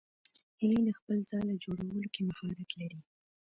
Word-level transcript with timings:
هیلۍ 0.59 0.79
د 0.85 0.89
خپل 0.99 1.17
ځاله 1.29 1.53
جوړولو 1.63 2.07
کې 2.13 2.21
مهارت 2.29 2.69
لري 2.79 2.99